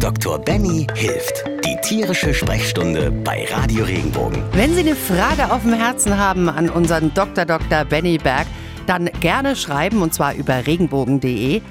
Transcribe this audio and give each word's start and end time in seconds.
Dr. 0.00 0.38
Benny 0.38 0.86
hilft. 0.94 1.44
Die 1.64 1.76
tierische 1.82 2.32
Sprechstunde 2.32 3.10
bei 3.10 3.46
Radio 3.50 3.84
Regenbogen. 3.84 4.44
Wenn 4.52 4.72
Sie 4.74 4.80
eine 4.80 4.94
Frage 4.94 5.52
auf 5.52 5.62
dem 5.62 5.72
Herzen 5.72 6.16
haben 6.16 6.48
an 6.48 6.70
unseren 6.70 7.12
Dr. 7.14 7.44
Dr. 7.44 7.84
Benny 7.84 8.16
Berg, 8.18 8.46
dann 8.86 9.06
gerne 9.20 9.56
schreiben 9.56 10.00
und 10.00 10.14
zwar 10.14 10.34
über 10.34 10.66
regenbogen.de. 10.66 11.62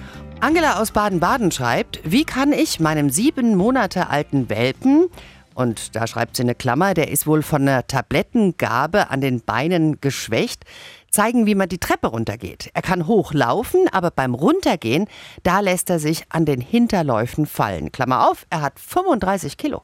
Angela 0.42 0.82
aus 0.82 0.92
Baden-Baden 0.92 1.52
schreibt, 1.52 2.02
wie 2.04 2.26
kann 2.26 2.52
ich 2.52 2.82
meinem 2.82 3.10
sieben 3.10 3.56
Monate 3.56 4.10
alten 4.10 4.50
Welpen, 4.50 5.08
und 5.58 5.96
da 5.96 6.06
schreibt 6.06 6.36
sie 6.36 6.44
eine 6.44 6.54
Klammer, 6.54 6.94
der 6.94 7.10
ist 7.10 7.26
wohl 7.26 7.42
von 7.42 7.64
einer 7.64 7.88
Tablettengabe 7.88 9.10
an 9.10 9.22
den 9.22 9.42
Beinen 9.42 10.00
geschwächt, 10.02 10.66
zeigen, 11.18 11.48
wie 11.48 11.56
man 11.56 11.68
die 11.68 11.80
Treppe 11.80 12.08
runtergeht. 12.08 12.70
Er 12.76 12.84
kann 12.84 13.08
hochlaufen, 13.08 13.88
aber 13.92 14.12
beim 14.12 14.36
Runtergehen, 14.36 15.08
da 15.42 15.62
lässt 15.62 15.90
er 15.90 15.98
sich 15.98 16.26
an 16.30 16.46
den 16.46 16.62
Hinterläufen 16.62 17.48
fallen. 17.48 17.92
Klammer 17.92 18.30
auf, 18.30 18.46
er 18.52 18.62
hat 18.62 18.80
35 18.80 19.58
Kilo. 19.58 19.82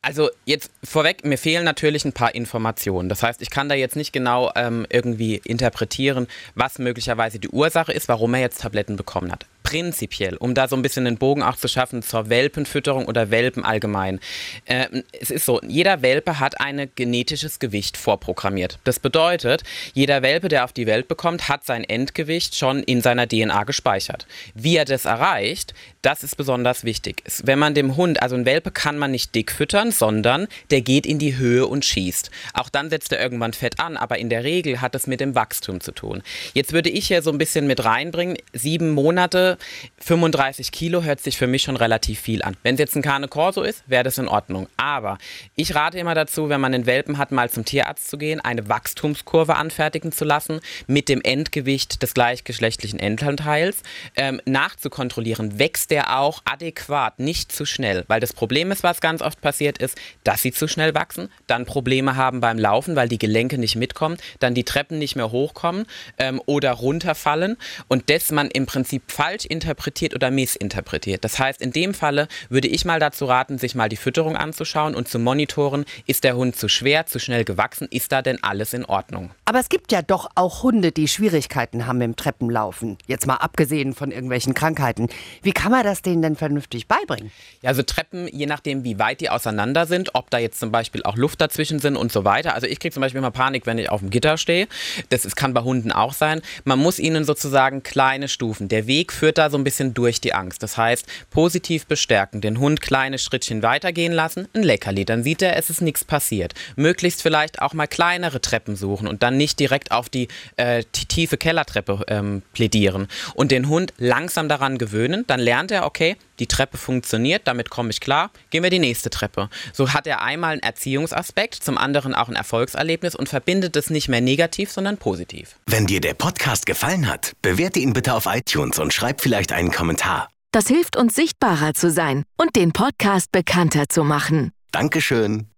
Also 0.00 0.30
jetzt 0.44 0.70
vorweg, 0.84 1.24
mir 1.24 1.38
fehlen 1.38 1.64
natürlich 1.64 2.04
ein 2.04 2.12
paar 2.12 2.36
Informationen. 2.36 3.08
Das 3.08 3.24
heißt, 3.24 3.42
ich 3.42 3.50
kann 3.50 3.68
da 3.68 3.74
jetzt 3.74 3.96
nicht 3.96 4.12
genau 4.12 4.52
ähm, 4.54 4.86
irgendwie 4.88 5.42
interpretieren, 5.44 6.28
was 6.54 6.78
möglicherweise 6.78 7.40
die 7.40 7.48
Ursache 7.48 7.92
ist, 7.92 8.08
warum 8.08 8.32
er 8.34 8.40
jetzt 8.40 8.60
Tabletten 8.60 8.96
bekommen 8.96 9.32
hat 9.32 9.46
prinzipiell, 9.70 10.36
um 10.36 10.54
da 10.54 10.66
so 10.66 10.74
ein 10.74 10.82
bisschen 10.82 11.04
den 11.04 11.16
Bogen 11.16 11.44
auch 11.44 11.54
zu 11.54 11.68
schaffen 11.68 12.02
zur 12.02 12.28
Welpenfütterung 12.28 13.06
oder 13.06 13.30
Welpen 13.30 13.64
allgemein. 13.64 14.18
Äh, 14.64 15.02
es 15.20 15.30
ist 15.30 15.44
so, 15.44 15.60
jeder 15.62 16.02
Welpe 16.02 16.40
hat 16.40 16.60
ein 16.60 16.90
genetisches 16.96 17.60
Gewicht 17.60 17.96
vorprogrammiert. 17.96 18.80
Das 18.82 18.98
bedeutet, 18.98 19.62
jeder 19.94 20.22
Welpe, 20.22 20.48
der 20.48 20.64
auf 20.64 20.72
die 20.72 20.88
Welt 20.88 21.06
bekommt, 21.06 21.48
hat 21.48 21.64
sein 21.64 21.84
Endgewicht 21.84 22.56
schon 22.56 22.82
in 22.82 23.00
seiner 23.00 23.28
DNA 23.28 23.62
gespeichert. 23.62 24.26
Wie 24.54 24.76
er 24.76 24.84
das 24.84 25.04
erreicht, 25.04 25.72
das 26.02 26.24
ist 26.24 26.36
besonders 26.36 26.82
wichtig. 26.82 27.22
Wenn 27.44 27.58
man 27.58 27.74
dem 27.74 27.96
Hund, 27.96 28.22
also 28.22 28.34
ein 28.34 28.46
Welpe 28.46 28.72
kann 28.72 28.98
man 28.98 29.12
nicht 29.12 29.34
dick 29.36 29.52
füttern, 29.52 29.92
sondern 29.92 30.48
der 30.70 30.80
geht 30.80 31.06
in 31.06 31.20
die 31.20 31.36
Höhe 31.36 31.66
und 31.66 31.84
schießt. 31.84 32.30
Auch 32.54 32.70
dann 32.70 32.90
setzt 32.90 33.12
er 33.12 33.20
irgendwann 33.20 33.52
Fett 33.52 33.78
an, 33.78 33.96
aber 33.96 34.18
in 34.18 34.30
der 34.30 34.42
Regel 34.42 34.80
hat 34.80 34.96
es 34.96 35.06
mit 35.06 35.20
dem 35.20 35.36
Wachstum 35.36 35.80
zu 35.80 35.92
tun. 35.92 36.22
Jetzt 36.54 36.72
würde 36.72 36.90
ich 36.90 37.06
hier 37.06 37.22
so 37.22 37.30
ein 37.30 37.38
bisschen 37.38 37.68
mit 37.68 37.84
reinbringen, 37.84 38.36
sieben 38.52 38.90
Monate 38.90 39.58
35 39.98 40.72
Kilo 40.72 41.02
hört 41.02 41.20
sich 41.20 41.36
für 41.36 41.46
mich 41.46 41.62
schon 41.62 41.76
relativ 41.76 42.20
viel 42.20 42.42
an. 42.42 42.56
Wenn 42.62 42.74
es 42.74 42.80
jetzt 42.80 42.96
ein 42.96 43.02
Carne 43.02 43.28
Corso 43.28 43.62
ist, 43.62 43.82
wäre 43.86 44.04
das 44.04 44.18
in 44.18 44.28
Ordnung. 44.28 44.68
Aber 44.76 45.18
ich 45.56 45.74
rate 45.74 45.98
immer 45.98 46.14
dazu, 46.14 46.48
wenn 46.48 46.60
man 46.60 46.74
einen 46.74 46.86
Welpen 46.86 47.18
hat, 47.18 47.32
mal 47.32 47.50
zum 47.50 47.64
Tierarzt 47.64 48.08
zu 48.08 48.18
gehen, 48.18 48.40
eine 48.40 48.68
Wachstumskurve 48.68 49.56
anfertigen 49.56 50.12
zu 50.12 50.24
lassen 50.24 50.60
mit 50.86 51.08
dem 51.08 51.20
Endgewicht 51.22 52.02
des 52.02 52.14
gleichgeschlechtlichen 52.14 52.98
Elternteils, 52.98 53.82
ähm, 54.16 54.40
nachzukontrollieren, 54.44 55.58
wächst 55.58 55.90
der 55.90 56.18
auch 56.18 56.42
adäquat, 56.44 57.18
nicht 57.18 57.52
zu 57.52 57.64
schnell. 57.66 58.04
Weil 58.08 58.20
das 58.20 58.32
Problem 58.32 58.70
ist, 58.70 58.82
was 58.82 59.00
ganz 59.00 59.22
oft 59.22 59.40
passiert 59.40 59.78
ist, 59.78 59.96
dass 60.24 60.42
sie 60.42 60.52
zu 60.52 60.68
schnell 60.68 60.94
wachsen, 60.94 61.28
dann 61.46 61.66
Probleme 61.66 62.16
haben 62.16 62.40
beim 62.40 62.58
Laufen, 62.58 62.96
weil 62.96 63.08
die 63.08 63.18
Gelenke 63.18 63.58
nicht 63.58 63.76
mitkommen, 63.76 64.16
dann 64.38 64.54
die 64.54 64.64
Treppen 64.64 64.98
nicht 64.98 65.16
mehr 65.16 65.30
hochkommen 65.30 65.86
ähm, 66.18 66.40
oder 66.46 66.72
runterfallen 66.72 67.56
und 67.88 68.10
das 68.10 68.30
man 68.32 68.48
im 68.48 68.66
Prinzip 68.66 69.02
falsch 69.10 69.46
interpretiert 69.50 70.14
oder 70.14 70.30
missinterpretiert. 70.30 71.24
Das 71.24 71.38
heißt, 71.38 71.60
in 71.60 71.72
dem 71.72 71.94
Falle 71.94 72.28
würde 72.48 72.68
ich 72.68 72.84
mal 72.84 73.00
dazu 73.00 73.24
raten, 73.24 73.58
sich 73.58 73.74
mal 73.74 73.88
die 73.88 73.96
Fütterung 73.96 74.36
anzuschauen 74.36 74.94
und 74.94 75.08
zu 75.08 75.18
monitoren, 75.18 75.84
ist 76.06 76.24
der 76.24 76.36
Hund 76.36 76.56
zu 76.56 76.68
schwer, 76.68 77.06
zu 77.06 77.18
schnell 77.18 77.44
gewachsen, 77.44 77.88
ist 77.90 78.12
da 78.12 78.22
denn 78.22 78.42
alles 78.42 78.72
in 78.72 78.84
Ordnung? 78.84 79.30
Aber 79.44 79.58
es 79.58 79.68
gibt 79.68 79.92
ja 79.92 80.02
doch 80.02 80.30
auch 80.36 80.62
Hunde, 80.62 80.92
die 80.92 81.08
Schwierigkeiten 81.08 81.86
haben 81.86 82.00
im 82.00 82.16
Treppenlaufen. 82.16 82.96
Jetzt 83.06 83.26
mal 83.26 83.36
abgesehen 83.36 83.94
von 83.94 84.12
irgendwelchen 84.12 84.54
Krankheiten. 84.54 85.08
Wie 85.42 85.52
kann 85.52 85.72
man 85.72 85.82
das 85.82 86.02
denen 86.02 86.22
denn 86.22 86.36
vernünftig 86.36 86.86
beibringen? 86.86 87.32
Ja, 87.62 87.70
also 87.70 87.82
Treppen, 87.82 88.28
je 88.28 88.46
nachdem, 88.46 88.84
wie 88.84 88.98
weit 88.98 89.20
die 89.20 89.28
auseinander 89.28 89.86
sind, 89.86 90.14
ob 90.14 90.30
da 90.30 90.38
jetzt 90.38 90.60
zum 90.60 90.70
Beispiel 90.70 91.02
auch 91.02 91.16
Luft 91.16 91.40
dazwischen 91.40 91.80
sind 91.80 91.96
und 91.96 92.12
so 92.12 92.24
weiter. 92.24 92.54
Also 92.54 92.66
ich 92.66 92.78
kriege 92.78 92.94
zum 92.94 93.00
Beispiel 93.00 93.18
immer 93.18 93.32
Panik, 93.32 93.66
wenn 93.66 93.78
ich 93.78 93.90
auf 93.90 94.00
dem 94.00 94.10
Gitter 94.10 94.38
stehe. 94.38 94.68
Das 95.08 95.24
ist, 95.24 95.34
kann 95.34 95.52
bei 95.52 95.62
Hunden 95.62 95.90
auch 95.90 96.12
sein. 96.12 96.42
Man 96.64 96.78
muss 96.78 96.98
ihnen 96.98 97.24
sozusagen 97.24 97.82
kleine 97.82 98.28
Stufen. 98.28 98.68
Der 98.68 98.86
Weg 98.86 99.12
führt 99.12 99.38
da 99.40 99.50
so 99.50 99.58
ein 99.58 99.64
bisschen 99.64 99.94
durch 99.94 100.20
die 100.20 100.34
Angst. 100.34 100.62
Das 100.62 100.76
heißt, 100.76 101.06
positiv 101.30 101.86
bestärken, 101.86 102.40
den 102.40 102.60
Hund 102.60 102.80
kleine 102.80 103.18
Schrittchen 103.18 103.62
weitergehen 103.62 104.12
lassen, 104.12 104.46
ein 104.54 104.62
Leckerli, 104.62 105.04
dann 105.04 105.24
sieht 105.24 105.42
er, 105.42 105.56
es 105.56 105.70
ist 105.70 105.80
nichts 105.80 106.04
passiert. 106.04 106.54
Möglichst 106.76 107.22
vielleicht 107.22 107.62
auch 107.62 107.72
mal 107.72 107.86
kleinere 107.86 108.40
Treppen 108.40 108.76
suchen 108.76 109.08
und 109.08 109.22
dann 109.22 109.36
nicht 109.36 109.58
direkt 109.58 109.90
auf 109.90 110.08
die, 110.08 110.28
äh, 110.56 110.84
tiefe 111.08 111.36
Kellertreppe 111.36 112.04
ähm, 112.08 112.42
plädieren 112.52 113.08
und 113.34 113.50
den 113.50 113.68
Hund 113.68 113.92
langsam 113.96 114.48
daran 114.48 114.78
gewöhnen, 114.78 115.24
dann 115.26 115.40
lernt 115.40 115.70
er, 115.70 115.86
okay, 115.86 116.16
die 116.40 116.46
Treppe 116.46 116.76
funktioniert, 116.76 117.42
damit 117.46 117.70
komme 117.70 117.90
ich 117.90 118.00
klar, 118.00 118.30
gehen 118.50 118.62
wir 118.62 118.70
die 118.70 118.78
nächste 118.78 119.10
Treppe. 119.10 119.48
So 119.72 119.92
hat 119.92 120.06
er 120.06 120.22
einmal 120.22 120.52
einen 120.52 120.62
Erziehungsaspekt, 120.62 121.54
zum 121.54 121.78
anderen 121.78 122.14
auch 122.14 122.28
ein 122.28 122.36
Erfolgserlebnis 122.36 123.14
und 123.14 123.28
verbindet 123.28 123.76
es 123.76 123.90
nicht 123.90 124.08
mehr 124.08 124.20
negativ, 124.20 124.70
sondern 124.72 124.96
positiv. 124.96 125.56
Wenn 125.66 125.86
dir 125.86 126.00
der 126.00 126.14
Podcast 126.14 126.66
gefallen 126.66 127.08
hat, 127.08 127.32
bewerte 127.42 127.78
ihn 127.78 127.92
bitte 127.92 128.14
auf 128.14 128.26
iTunes 128.26 128.78
und 128.78 128.92
schreib 128.92 129.20
vielleicht 129.20 129.52
einen 129.52 129.70
Kommentar. 129.70 130.28
Das 130.52 130.66
hilft 130.66 130.96
uns 130.96 131.14
sichtbarer 131.14 131.74
zu 131.74 131.90
sein 131.90 132.24
und 132.36 132.56
den 132.56 132.72
Podcast 132.72 133.30
bekannter 133.30 133.88
zu 133.88 134.02
machen. 134.02 134.50
Dankeschön. 134.72 135.49